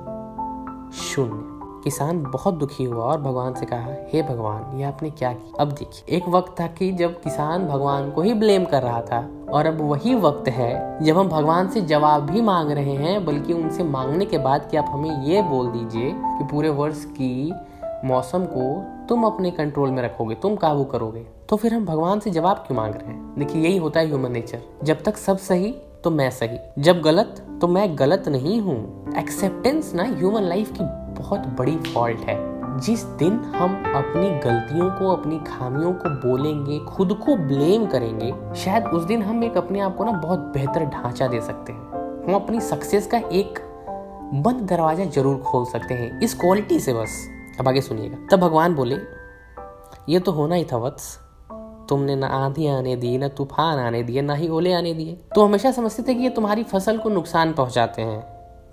शून्य। 0.95 1.52
किसान 1.85 2.23
बहुत 2.23 2.55
दुखी 2.55 2.85
हुआ 2.85 3.05
और 3.05 3.21
भगवान 3.21 3.55
से 3.55 3.67
कहा, 3.67 3.95
हे 4.13 4.23
भगवान, 4.23 4.79
ये 4.79 4.85
आपने 4.85 5.11
क्या 5.11 5.33
किया? 5.33 5.63
अब 5.63 5.73
देखिए, 5.73 6.17
एक 6.17 6.29
वक्त 6.29 6.55
था 6.61 6.67
कि 6.67 6.93
जब 6.93 7.21
किसान 7.21 7.67
भगवान 7.67 8.11
को 8.11 8.23
ही 8.23 8.35
ब्लेम 8.35 8.65
कर 8.65 8.83
रहा 8.83 9.01
था 9.03 9.31
और 9.53 9.67
अब 9.67 9.81
वही 9.81 10.15
वक्त 10.15 10.49
है 10.49 11.05
जब 11.05 11.19
हम 11.19 11.29
भगवान 11.29 11.69
से 11.69 11.81
जवाब 11.81 12.23
भी 12.23 12.41
मांग 12.41 12.71
रहे 12.71 12.95
हैं, 12.95 13.25
बल्कि 13.25 13.53
उनसे 13.53 13.85
मांगने 13.85 14.25
के 14.25 14.39
बाद 14.39 14.69
कि 14.71 14.77
आप 14.77 14.87
हमें 14.89 15.25
ये 15.25 15.43
बोल 15.43 15.67
दीजिए 15.67 16.13
कि 16.15 16.45
पूरे 16.45 16.69
वर्ष 16.69 17.05
की 17.05 17.53
मौसम 18.05 18.45
को 18.45 18.65
तुम 19.09 19.25
अपने 19.25 19.51
कंट्रोल 19.51 19.91
में 19.91 20.03
रखोगे, 20.03 20.35
तुम 20.35 20.57
काबू 20.57 20.85
करोगे। 20.85 21.27
तो 21.49 21.57
फिर 21.57 21.75
हम 21.75 21.85
भगवान 21.85 22.21
से 22.21 22.31
जवाब 22.31 22.57
क्यों 22.57 22.77
मांग 22.77 22.95
रहे 22.95 23.13
हैं? 23.13 23.35
देखिए, 23.39 23.63
यही 23.63 23.77
होता 23.77 24.01
है 24.01 24.07
ह्यूमन 24.07 24.33
नेचर 24.33 24.63
जब 24.83 25.03
तक 25.03 25.17
सब 25.17 25.39
सही 25.39 25.75
तो 26.05 26.11
मैं 26.11 26.31
सही। 26.31 26.83
जब 26.83 27.01
गलत 27.01 27.45
तो 27.61 27.69
मैं 27.69 27.99
गलत 27.99 28.29
नहीं 28.29 28.61
हूँ। 28.61 29.15
एक्सेप्टेंस 29.19 29.95
ना 29.95 30.03
ह्यूमन 30.03 30.43
लाइफ 30.43 30.73
की 30.81 31.02
बहुत 31.23 31.47
बड़ी 31.59 31.77
फॉल्ट 31.77 32.21
है। 32.21 32.37
जिस 32.81 33.03
दिन 33.05 33.33
हम 33.33 33.75
अपनी 33.97 34.29
गलतियों 34.41 34.91
को, 34.91 35.09
अपनी 35.09 35.39
खामियों 35.39 35.93
को 35.93 36.09
बोलेंगे, 36.29 36.79
खुद 36.79 37.13
को 37.27 37.37
ब्लेम 37.37 37.87
करेंगे, 37.87 38.33
शायद 38.55 38.87
उस 38.87 39.05
दिन 39.05 39.23
हम 39.23 39.45
एक 39.45 39.57
अपने 39.57 39.81
आप 39.81 39.97
को 39.97 40.05
ना 40.05 40.13
बहुत 40.13 40.39
बेहतर 40.39 40.85
ढांचा 40.85 41.29
दे 41.29 41.41
सकते 41.41 41.73
हैं। 41.73 42.25
हम 42.25 42.35
अपनी 42.35 42.61
सक्सेस 42.61 43.07
का 43.07 43.19
एक 43.19 43.59
बंद 44.35 44.61
दरवाज़ा 44.61 45.05
ज़रूर 45.05 45.37
खोल 45.39 45.65
सकते 45.65 45.95
हैं, 45.95 46.21
इस 46.21 46.35
क्वालिटी 46.35 46.81
से 46.81 46.95
बस। 46.95 47.29
अब 47.61 47.69
आगे 47.69 47.81
सुनिएगा। 47.81 48.19
तब 48.31 48.41
भगवान 48.41 48.75
बोले, 48.75 48.99
ये 50.09 50.19
तो 50.19 50.33
होना 50.33 50.55
ही 50.55 50.65
था 50.65 50.77
वत्स। 50.77 51.19
तुमने 51.89 52.17
ना 52.17 52.27
आंधी 52.27 52.67
आने 52.67 52.97
दी 52.97 53.17
ना 53.19 53.29
तूफ़ान 53.29 53.79
आने 53.79 54.03
दिए, 54.03 54.23
ना 54.23 54.35
ही 54.35 54.49
ओले 54.49 54.73
आने 54.73 54.95
दिए। 54.95 55.19
तो 55.35 55.45
हमेशा 55.45 55.73
समझते 55.73 56.03
थे 56.03 56.15
कि 56.15 56.23
ये 56.23 56.31
तुम्हारी 56.31 56.63
फ़सल 56.65 56.99
को 56.99 57.09
नुकसान 57.09 57.53
पहुंचाते 57.53 58.03
हैं। 58.03 58.21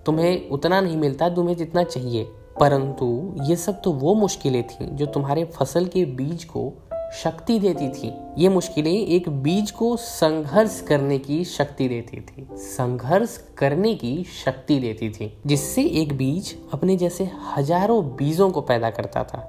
तुम्हें 0.06 0.50
उतना 0.50 0.82
नहीं 0.82 0.98
मिलता, 0.98 1.30
तुम्हें 1.30 1.56
जितना 1.56 1.84
चाहिए। 1.84 2.28
परंतु 2.60 3.08
ये 3.44 3.56
सब 3.56 3.82
तो 3.82 3.92
वो 3.94 4.14
मुश्किलें 4.16 4.64
थी 4.64 4.86
जो 4.88 5.06
तुम्हारे 5.06 5.44
फ़सल 5.56 5.86
के 5.86 6.06
बीज 6.06 6.44
को 6.44 6.72
शक्ति 7.14 7.58
देती 7.60 7.88
थी। 7.90 8.12
ये 8.38 8.50
मुश्किलें 8.50 8.92
एक 8.92 9.30
बीज 9.44 9.72
को 9.72 9.96
संघर्ष 9.98 10.80
करने 10.82 11.18
की 11.20 11.44
शक्ति 11.46 11.88
देती 11.88 12.20
थी। 12.22 12.48
संघर्ष 12.56 13.38
करने 13.58 13.94
की 13.96 14.24
शक्ति 14.46 14.80
देती 14.80 15.10
थी, 15.10 15.32
जिससे 15.46 15.84
एक 16.02 16.14
बीज 16.14 16.56
अपने 16.74 16.98
जैसे 16.98 17.30
हज़ारों 17.56 18.04
बीजों 18.16 18.50
को 18.52 18.62
पैदा 18.62 18.90
करता 18.90 19.24
था। 19.24 19.42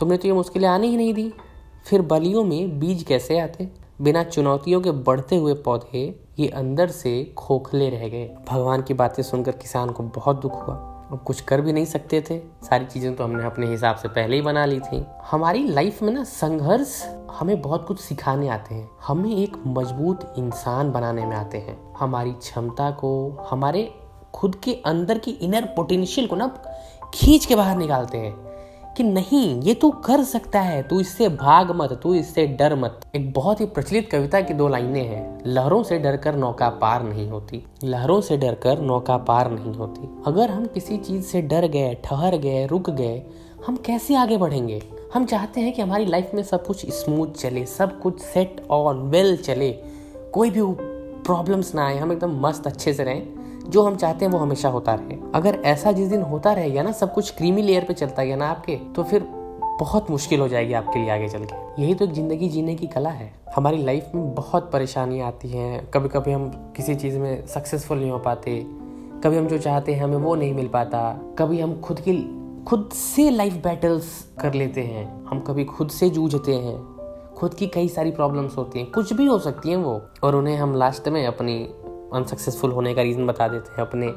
तुमने 0.00 0.16
तो 0.16 0.28
ये 0.28 0.34
मुश्किलें 0.34 0.68
आने 0.68 0.86
ही 0.86 0.96
नहीं 0.96 1.14
दी। 1.14 1.32
फिर 1.86 2.02
बलियों 2.02 2.44
में 2.44 2.78
बीज 2.80 3.02
कैसे 3.02 3.38
आते? 3.40 3.68
बिना 4.02 4.22
चुनौतियों 4.24 4.80
के 4.80 4.90
बढ़ते 4.90 5.36
हुए 5.36 5.54
पौधे 5.54 6.08
ये 6.38 6.48
अंदर 6.48 6.88
से 6.88 7.22
खोखले 7.36 7.90
रह 7.90 8.08
गए। 8.08 8.26
भगवान 8.48 8.82
की 8.82 8.94
बातें 8.94 9.22
सुनकर 9.22 9.52
किसान 9.52 9.90
को 9.90 10.02
बहुत 10.14 10.40
दुख 10.42 10.66
हुआ। 10.66 10.93
अब 11.14 11.20
कुछ 11.22 11.40
कर 11.40 11.60
भी 11.60 11.72
नहीं 11.72 11.84
सकते 11.84 12.20
थे। 12.20 12.38
सारी 12.62 12.84
चीज़ें 12.84 13.14
तो 13.16 13.24
हमने 13.24 13.44
अपने 13.44 13.66
हिसाब 13.66 13.96
से 13.96 14.08
पहले 14.08 14.36
ही 14.36 14.42
बना 14.42 14.64
ली 14.66 14.80
थी। 14.80 15.04
हमारी 15.30 15.66
लाइफ 15.68 16.02
में 16.02 16.12
ना 16.12 16.24
संघर्ष 16.24 17.02
हमें 17.30 17.60
बहुत 17.62 17.86
कुछ 17.86 18.00
सिखाने 18.00 18.48
आते 18.48 18.74
हैं। 18.74 18.88
हमें 19.06 19.36
एक 19.36 19.56
मज़बूत 19.66 20.34
इंसान 20.38 20.90
बनाने 20.92 21.26
में 21.26 21.36
आते 21.36 21.58
हैं। 21.58 21.78
हमारी 21.98 22.32
क्षमता 22.32 22.90
को, 22.90 23.46
हमारे 23.50 23.92
खुद 24.34 24.54
के 24.54 24.72
अंदर 24.86 25.18
की 25.18 25.30
इनर 25.30 25.64
पोटेंशियल 25.76 26.26
को 26.26 26.36
ना 26.36 26.46
खींच 27.14 27.46
के 27.46 27.56
बाहर 27.56 27.76
निकालते 27.76 28.18
हैं। 28.18 28.53
कि 28.96 29.02
नहीं, 29.02 29.62
ये 29.62 29.74
तू 29.74 29.90
कर 29.90 30.22
सकता 30.22 30.60
है, 30.60 30.82
तू 30.82 31.00
इससे 31.00 31.28
भाग 31.28 31.70
मत, 31.70 32.00
तू 32.02 32.14
इससे 32.14 32.46
डर 32.46 32.74
मत। 32.74 33.00
एक 33.16 33.32
बहुत 33.32 33.60
ही 33.60 33.66
प्रचलित 33.66 34.10
कविता 34.10 34.40
की 34.40 34.54
दो 34.54 34.68
लाइनें 34.68 35.08
हैं। 35.08 35.38
लहरों 35.46 35.82
से 35.82 35.98
डरकर 35.98 36.34
नौका 36.34 36.68
पार 36.68 37.02
नहीं 37.02 37.28
होती। 37.28 37.64
लहरों 37.84 38.20
से 38.20 38.36
डरकर 38.36 38.80
नौका 38.80 39.16
पार 39.16 39.50
नहीं 39.50 39.74
होती। 39.74 40.22
अगर 40.26 40.50
हम 40.50 40.66
किसी 40.66 40.96
चीज़ 40.96 41.24
से 41.24 41.42
डर 41.42 41.66
गए, 41.66 41.94
ठहर 42.04 42.36
गए, 42.36 42.66
रुक 42.66 42.90
गए, 42.90 43.22
हम 43.66 43.76
कैसे 43.76 44.14
आगे 44.14 44.36
बढ़ेंगे? 44.36 44.82
हम 45.14 45.24
चाहते 45.24 45.60
हैं 45.60 45.72
कि 45.72 45.82
हमारी 45.82 46.04
लाइफ 46.04 46.30
में 46.34 46.42
सब 46.42 46.66
कुछ 46.66 46.86
स्मूथ 46.90 47.26
चले, 47.26 47.66
सब 47.66 48.00
कुछ 48.00 48.20
सेट 48.20 48.66
ऑन 48.70 48.96
वेल 48.96 49.36
चले। 49.36 49.72
कोई 50.32 50.50
भी 50.50 50.60
प्रॉब्लम्स 51.22 51.74
ना 51.74 51.86
आए, 51.86 51.98
हम 51.98 52.12
एकदम 52.12 52.40
मस्त 52.40 52.66
अच्छे 52.66 52.94
से 52.94 53.04
रहें। 53.04 53.43
जो 53.68 53.82
हम 53.82 53.96
चाहते 53.96 54.24
हैं 54.24 54.32
वो 54.32 54.38
हमेशा 54.38 54.68
होता 54.68 54.94
रहे। 54.94 55.18
अगर 55.34 55.54
ऐसा 55.64 55.92
जिस 55.92 56.08
दिन 56.08 56.22
होता 56.22 56.52
रहेगा 56.52 56.82
ना, 56.82 56.92
सब 56.92 57.12
कुछ 57.14 57.30
क्रीमी 57.30 57.62
लेयर 57.62 57.84
पे 57.84 57.94
चलता 57.94 58.24
गया 58.24 58.36
ना 58.36 58.46
आपके 58.46 58.76
तो 58.76 59.02
फिर 59.02 59.26
बहुत 59.80 60.10
मुश्किल 60.10 60.40
हो 60.40 60.48
जाएगी 60.48 60.72
आपके 60.72 60.98
लिए 60.98 61.10
आगे 61.10 61.28
चल 61.28 61.44
के। 61.44 61.82
यही 61.82 61.94
तो 61.94 62.04
एक 62.04 62.12
ज़िंदगी 62.12 62.48
जीने 62.48 62.74
की 62.74 62.86
कला 62.86 63.10
है। 63.10 63.32
हमारी 63.56 63.82
लाइफ 63.84 64.10
में 64.14 64.34
बहुत 64.34 64.70
परेशानियाँ 64.72 65.28
आती 65.28 65.48
हैं। 65.48 65.90
कभी 65.90 66.08
कभी 66.08 66.32
हम 66.32 66.48
किसी 66.76 66.94
चीज़ 66.94 67.18
में 67.18 67.46
सक्सेसफुल 67.46 67.98
नहीं 67.98 68.10
हो 68.10 68.18
पाते। 68.18 68.66
कभी 69.24 69.36
हम 69.36 69.46
जो 69.46 69.58
चाहते 69.58 69.94
हैं 69.94 70.04
हमें 70.04 70.16
वो 70.16 70.34
नहीं 70.34 70.54
मिल 70.54 70.68
पाता। 70.68 71.20
कभी 71.38 71.60
हम 71.60 71.80
खुद 71.80 72.00
की, 72.00 72.12
खुद 72.64 72.88
से 72.92 73.30
लाइफ 73.30 73.54
बैटल्स 73.54 74.28
कर 74.40 74.54
लेते 74.54 74.80
हैं। 74.80 75.24
हम 75.26 75.40
कभी 75.40 75.64
खुद 75.64 75.88
से 75.88 76.10
जूझते 76.10 76.54
हैं। 76.54 76.78
खुद 77.36 77.54
की 77.54 77.66
कई 77.66 77.88
सारी 77.88 78.10
प्रॉब्लम्स 78.10 78.56
होती 78.56 78.78
हैं। 78.78 78.90
कुछ 78.90 79.12
भी 79.12 79.26
हो 79.26 79.38
सकती 79.38 79.70
हैं 79.70 79.76
वो। 79.76 80.00
और 80.24 80.36
उन्हें 80.36 80.56
हम 80.56 80.74
लास्ट 80.74 81.08
में 81.08 81.26
अपनी 81.26 81.68
अनसक्सेसफुल 82.14 82.72
होने 82.72 82.94
का 82.94 83.02
रीज़न 83.02 83.26
बता 83.26 83.48
देते 83.48 83.70
हैं, 83.70 83.88
अपने 83.88 84.12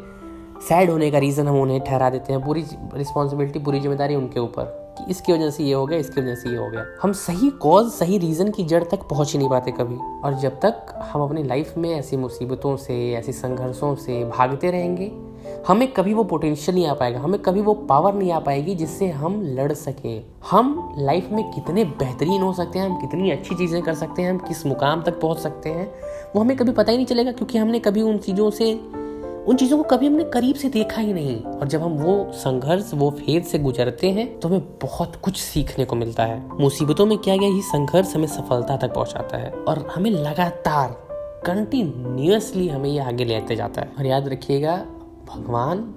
सैड 0.68 0.90
होने 0.90 1.12
का 1.12 1.18
रीज़न 1.18 1.48
हम 1.48 1.62
उन्हें 1.62 1.80
ठहरा 1.82 2.10
देते 2.10 2.34
हैं, 2.34 2.46
पूरी 2.46 2.66
रिस्पॉन्सिबिलिटी 2.94 3.60
पूरी 3.60 3.80
ज़िम्मेदारी 3.80 4.16
उनके 4.16 4.40
ऊपर। 4.40 4.96
कि 4.98 5.12
इसकी 5.12 5.34
वजह 5.34 5.50
से 5.50 5.64
ये 5.64 5.74
हो 5.74 5.86
गया, 5.86 6.00
इसकी 6.00 6.22
वजह 6.22 6.36
से 6.36 6.50
ये 6.50 6.58
हो 6.58 6.70
गया। 6.70 6.86
हम 7.02 7.12
सही 7.12 7.50
कॉज 7.50 7.88
सही 7.88 8.18
रीज़न 8.18 8.52
की 8.52 8.64
जड़ 8.64 8.84
तक 8.84 9.00
पहुँच 9.10 9.32
ही 9.34 9.40
नहीं 9.40 9.50
पाते 9.50 9.72
कभी। 9.72 9.98
और 10.26 10.34
जब 10.34 10.60
तक 10.60 11.00
हम 11.14 11.22
अपनी 11.22 11.44
लाइफ 11.44 11.74
में 11.78 11.90
ऐसी 11.90 12.18
मुसीबतों 12.18 12.76
से, 12.78 13.14
ऐसे 13.14 13.32
संघर्षों 13.32 13.96
से 13.96 14.24
भागते 14.26 14.72
रहेंगे 14.72 15.12
हमें 15.68 15.88
कभी 15.88 16.14
वो 16.14 16.24
पोटेंशियल 16.24 16.76
नहीं 16.76 16.88
आ 16.88 16.94
पाएगा, 16.94 17.20
हमें 17.20 17.40
कभी 17.42 17.62
वो 17.62 17.74
पावर 17.90 18.14
नहीं 18.14 18.32
आ 18.32 18.40
पाएगी 18.40 18.76
जिससे 18.76 19.08
हम 19.12 19.42
लड़ 19.50 19.72
सके। 19.74 20.18
हम 20.50 20.96
लाइफ 21.00 21.30
में 21.32 21.44
कितने 21.52 21.84
बेहतरीन 21.86 22.42
हो 22.42 22.52
सकते 22.54 22.80
हैं, 22.80 22.90
हम 22.90 23.00
कितनी 23.02 23.32
अच्छी 23.32 23.56
चीज़ें 23.56 23.82
कर 23.82 23.94
सकते 23.94 24.22
हैं, 24.22 24.30
हम 24.30 24.38
किस 24.38 24.66
मुकाम 24.66 25.02
तक 25.04 25.20
पहुँच 25.22 25.38
सकते 25.38 25.70
हैं, 25.70 25.92
वो 26.36 26.42
हमें 26.42 26.56
कभी 26.58 26.72
पता 26.72 26.92
ही 26.92 26.98
नहीं 26.98 27.08
चलेगा 27.08 27.32
क्योंकि 27.32 27.58
हमने 27.58 27.80
कभी 27.80 28.02
उन 28.02 28.18
चीज़ों 28.18 28.50
से, 28.52 28.74
उन 29.48 29.56
चीज़ों 29.56 29.78
को 29.78 29.84
कभी 29.86 30.08
हमने 30.08 30.24
करीब 30.24 30.56
से 30.56 30.70
देखा 30.70 31.02
ही 31.02 31.14
नहीं। 31.14 31.36
और 31.42 31.68
जब 31.68 31.82
हम 31.82 31.98
वो 31.98 32.32
संघर्ष, 32.36 32.92
वो 32.94 33.10
फ़ेज़ 33.12 33.44
से 33.44 33.60
गुजरते 33.60 34.10
हैं 34.10 34.28
तो 34.40 34.48
हमें 34.48 34.64
बहुत 34.82 35.16
कुछ 35.16 35.38
सीखने 35.38 35.86
को 35.86 35.96
मिलता 35.96 36.24
है। 36.24 36.42
मुसीबतों 36.60 37.06
में 37.06 37.18
क्या 37.18 37.38
गया, 37.38 37.50
ये 37.50 37.62
संघर्ष 37.64 38.16
हमें 38.16 38.28
सफलता 38.28 38.78
तक 38.78 38.94
पहुंचाता 38.94 39.38
है 39.38 39.52
और 39.52 39.88
हमें 39.96 40.12
लगातार 40.12 40.96
कंटिन्यूसली 41.46 42.68
हमें 42.68 42.90
ये 42.90 43.00
आगे 43.00 43.26
लेते 43.26 43.56
जाता 43.56 43.82
है। 43.82 43.92
और 44.00 44.06
याद 44.06 44.28
रखिएगा 44.28 44.86
भगवान 45.30 45.96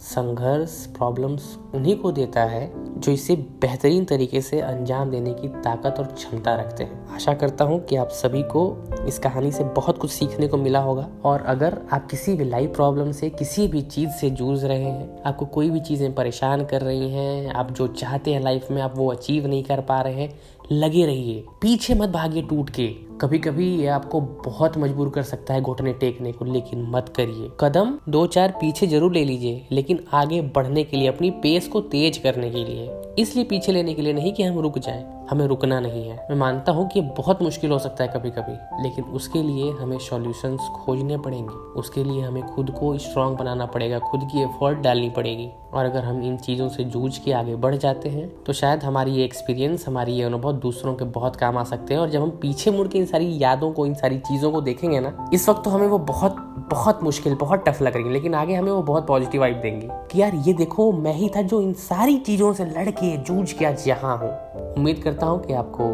संघर्ष 0.00 0.86
प्रॉब्लम्स 0.86 1.58
उन्हीं 1.74 1.96
को 1.96 2.12
देता 2.12 2.42
है 2.42 2.72
जो 3.00 3.12
इसे 3.12 3.34
बेहतरीन 3.36 4.04
तरीके 4.04 4.40
से 4.40 4.60
अंजाम 4.60 5.10
देने 5.10 5.32
की 5.34 5.48
ताकत 5.48 5.98
और 5.98 6.06
क्षमता 6.06 6.54
रखते 6.54 6.84
हैं। 6.84 7.08
आशा 7.14 7.34
करता 7.34 7.64
हूँ 7.64 7.80
कि 7.84 7.96
आप 7.96 8.08
सभी 8.08 8.42
को 8.42 8.84
इस 9.08 9.18
कहानी 9.18 9.52
से 9.52 9.64
बहुत 9.64 9.98
कुछ 9.98 10.10
सीखने 10.10 10.48
को 10.48 10.56
मिला 10.56 10.80
होगा। 10.80 11.08
और 11.24 11.42
अगर 11.42 11.78
आप 11.92 12.06
किसी 12.06 12.34
भी 12.34 12.44
लाइफ 12.44 12.74
प्रॉब्लम 12.76 13.12
से, 13.12 13.30
किसी 13.30 13.68
भी 13.68 13.82
चीज़ 13.82 14.10
से 14.10 14.30
जूझ 14.30 14.64
रहे 14.64 14.82
हैं, 14.82 15.22
आपको 15.22 15.46
कोई 15.46 15.70
भी 15.70 15.80
चीज़ें 15.80 16.14
परेशान 16.14 16.64
कर 16.64 16.80
रही 16.80 17.10
हैं, 17.10 17.52
आप 17.52 17.70
जो 17.70 17.86
चाहते 17.86 18.32
हैं 18.32 18.40
लाइफ 18.40 18.70
में, 18.70 18.82
आप 18.82 18.96
वो 18.96 19.10
अचीव 19.12 19.46
नहीं 19.46 19.64
कर 19.64 19.80
पा 19.80 20.00
रहे 20.00 20.14
हैं 20.14 20.38
लगे 20.72 21.06
रहिए। 21.06 21.44
पीछे 21.62 21.94
मत 21.94 22.08
भागिए 22.08 22.42
टूट 22.42 22.70
के। 22.70 22.86
कभी 23.20 23.38
कभी 23.38 23.66
ये 23.76 23.86
आपको 23.86 24.20
बहुत 24.20 24.78
मजबूर 24.78 25.08
कर 25.10 25.22
सकता 25.22 25.54
है 25.54 25.60
घुटने 25.60 25.92
टेकने 25.92 26.32
को, 26.32 26.44
लेकिन 26.44 26.86
मत 26.90 27.12
करिए। 27.16 27.50
कदम 27.60 27.98
दो 28.08 28.26
चार 28.26 28.50
पीछे 28.50 28.86
ज़रूर 28.86 29.12
ले 29.12 29.24
लीजिए, 29.24 29.66
लेकिन 29.72 30.04
आगे 30.12 30.40
बढ़ने 30.42 30.84
के 30.84 30.96
लिए, 30.96 31.08
अपनी 31.08 31.30
पेस 31.30 31.68
को 31.68 31.80
तेज 31.80 32.16
करने 32.18 32.50
के 32.50 32.64
लिए। 32.64 32.90
इसलिए 33.18 33.44
पीछे 33.44 33.72
लेने 33.72 33.94
के 33.94 34.02
लिए 34.02 34.12
नहीं 34.12 34.32
कि 34.32 34.42
हम 34.42 34.58
रुक 34.58 34.78
जाएँ। 34.78 35.19
हमें 35.30 35.46
रुकना 35.46 35.78
नहीं 35.80 36.08
है। 36.08 36.16
मैं 36.30 36.36
मानता 36.36 36.72
हूँ 36.72 36.88
कि 36.88 37.00
ये 37.00 37.06
बहुत 37.18 37.42
मुश्किल 37.42 37.70
हो 37.70 37.78
सकता 37.78 38.04
है 38.04 38.10
कभी 38.10 38.30
कभी 38.30 38.82
लेकिन 38.82 39.04
उसके 39.14 39.42
लिए 39.42 39.70
हमें 39.72 39.98
सॉल्यूशंस 40.00 40.68
खोजने 40.76 41.16
पड़ेंगे। 41.18 41.54
उसके 41.80 42.04
लिए 42.04 42.22
हमें 42.22 42.42
खुद 42.46 42.70
को 42.70 42.96
स्ट्रांग 42.98 43.36
बनाना 43.36 43.66
पड़ेगा, 43.66 43.98
खुद 44.00 44.28
की 44.32 44.42
एफर्ट 44.42 44.78
डालनी 44.78 45.10
पड़ेगी। 45.10 45.48
और 45.74 45.84
अगर 45.84 46.04
हम 46.04 46.22
इन 46.22 46.36
चीज़ों 46.36 46.68
से 46.68 46.84
जूझ 46.84 47.16
के 47.18 47.32
आगे 47.32 47.54
बढ़ 47.56 47.74
जाते 47.76 48.08
हैं 48.08 48.28
तो 48.44 48.52
शायद 48.52 48.84
हमारी 48.84 49.12
ये 49.12 49.24
एक्सपीरियंस 49.24 49.86
हमारी 49.88 50.12
ये 50.12 50.22
अनुभव 50.24 50.52
दूसरों 50.60 50.94
के 50.94 51.04
बहुत 51.10 51.36
काम 51.36 51.58
आ 51.58 51.64
सकते 51.64 51.94
हैं। 51.94 52.00
और 52.00 52.10
जब 52.10 52.22
हम 52.22 52.30
पीछे 52.42 52.70
मुड़ 52.70 52.86
के 52.88 52.98
इन 52.98 53.06
सारी 53.06 53.36
यादों 53.42 53.72
को, 53.72 53.86
इन 53.86 53.94
सारी 53.94 54.18
चीज़ों 54.20 54.52
को 54.52 54.60
देखेंगे 54.60 55.00
ना, 55.00 55.30
इस 55.34 55.48
वक्त 55.48 55.64
तो 55.64 55.70
हमें 55.70 55.86
वो 55.86 55.98
बहुत 55.98 56.46
बहुत 56.70 57.02
मुश्किल, 57.02 57.34
बहुत 57.34 57.64
टफ 57.68 57.80
लग 57.82 57.94
रही 57.94 58.04
है। 58.04 58.12
लेकिन 58.12 58.34
आगे 58.34 58.54
हमें 58.54 58.70
वो 58.72 58.82
बहुत 58.82 59.06
पॉजिटिव 59.06 59.40
वाइब 59.40 59.60
देंगे 59.60 59.88
कि 60.12 60.20
यार 60.20 60.34
ये 60.36 60.52
देखो, 60.52 60.90
मैं 60.92 61.14
ही 61.14 61.28
था 61.28 61.42
जो 61.42 61.60
इन 61.62 61.72
सारी 61.80 62.16
चीज़ों 62.18 62.52
से 62.52 62.64
लड़के, 62.66 63.16
जूझ 63.16 63.52
के 63.52 63.64
आज 63.64 63.88
यहाँ 63.88 64.16
हूँ। 64.18 64.30
उम्मीद 64.56 65.00
करता 65.04 65.26
हूँ 65.26 65.40
कि 65.42 65.52
आपको 65.52 65.84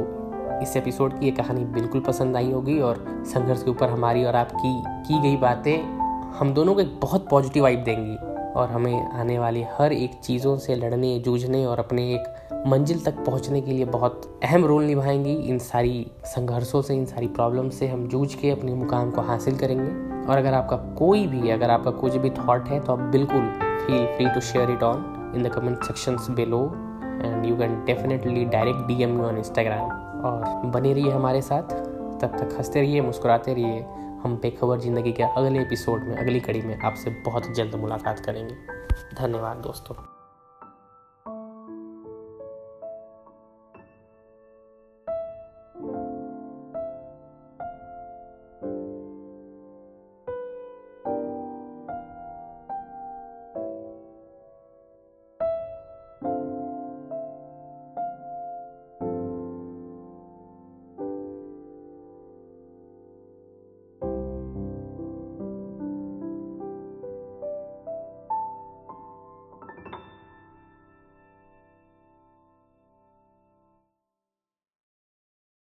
इस 0.63 0.77
एपिसोड 0.77 1.19
की 1.19 1.27
ये 1.27 1.33
कहानी 1.33 1.65
बिल्कुल 1.65 2.01
पसंद 2.01 2.37
आई 2.37 2.53
होगी 2.53 2.81
और 2.81 3.05
संघर्ष 3.09 3.63
के 3.63 3.71
ऊपर 3.71 3.89
हमारी 3.89 4.25
और 4.25 4.37
आपकी 4.37 4.83
की 5.09 5.21
गई 5.21 5.37
बातें 5.37 5.79
हम 6.33 6.55
दोनों 6.55 6.75
को 6.75 6.81
एक 6.81 7.01
बहुत 7.01 7.29
पॉजिटिव 7.29 7.63
वाइब 7.63 7.83
देंगी 7.85 8.17
और 8.53 8.69
हमें 8.69 9.13
आने 9.13 9.39
वाली 9.39 9.65
हर 9.73 9.93
एक 9.93 10.15
चीज़ों 10.15 10.57
से 10.57 10.75
लड़ने, 10.75 11.19
जूझने 11.19 11.67
और 11.67 11.79
अपने 11.79 12.15
एक 12.15 12.49
मंजिल 12.67 13.01
तक 13.01 13.25
पहुँचने 13.25 13.61
के 13.61 13.71
लिए 13.71 13.85
बहुत 13.85 14.41
अहम 14.45 14.65
रोल 14.65 14.85
निभाएँगी। 14.85 15.33
इन 15.33 15.59
सारी 15.59 16.11
संघर्षों 16.25 16.83
से, 16.83 16.95
इन 16.95 17.05
सारी 17.05 17.27
प्रॉब्लम 17.27 17.69
से 17.69 17.89
हम 17.89 18.09
जूझ 18.09 18.35
के 18.35 18.51
अपने 18.51 18.75
मुकाम 18.75 19.11
को 19.11 19.21
हासिल 19.21 19.59
करेंगे। 19.59 19.91
और 20.33 20.39
अगर 20.39 20.55
आपका 20.55 20.77
कोई 20.77 21.27
भी, 21.27 21.51
अगर 21.51 21.71
आपका 21.71 21.91
कुछ 21.91 22.17
भी 22.17 22.31
थॉट 22.31 22.69
है 22.69 22.81
तो 22.81 22.93
आप 22.93 22.99
बिल्कुल 22.99 23.53
feel 23.87 24.07
free 24.07 24.29
to 24.29 24.41
share 24.41 24.71
it 24.71 24.83
on 24.83 25.33
in 25.37 25.43
the 25.43 25.49
comment 25.49 25.83
sections 25.83 26.27
below 26.31 26.73
and 27.27 27.47
you 27.47 27.57
can 27.57 27.85
definitely 27.85 28.45
direct 28.45 28.87
D 28.87 29.03
M 29.03 29.21
on 29.21 29.39
Instagram 29.39 29.91
और 30.23 30.67
बने 30.67 30.93
रहिए 30.93 31.11
हमारे 31.11 31.43
साथ। 31.43 31.63
तब 32.23 32.37
तक 32.39 32.57
हँसते 32.59 32.81
रहिए, 32.81 33.01
मुस्कुराते 33.01 33.55
रहिए। 33.55 33.81
हम 34.25 34.39
बेखबर 34.43 34.79
ज़िंदगी 34.79 35.13
के 35.13 35.23
अगले 35.23 35.61
एपिसोड 35.61 36.05
में, 36.05 36.17
अगली 36.17 36.41
कड़ी 36.41 36.63
में 36.63 36.79
आपसे 36.79 37.11
बहुत 37.11 37.55
जल्द 37.55 37.75
मुलाकात 37.75 38.21
करेंगे। 38.21 38.55
धन्यवाद 39.23 39.57
दोस्तों। 39.57 40.16